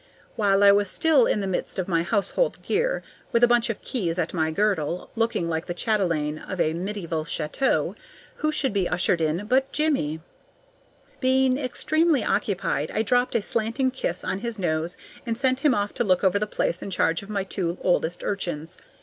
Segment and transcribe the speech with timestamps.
[0.35, 3.83] While I was still in the midst of my household gear, with a bunch of
[3.83, 7.95] keys at my girdle, looking like the chatelaine of a medieval château,
[8.37, 10.19] who should be ushered in but Jimmie?
[11.19, 15.93] Being extremely occupied, I dropped a slanting kiss on his nose, and sent him off
[15.93, 18.79] to look over the place in charge of my two oldest urchins.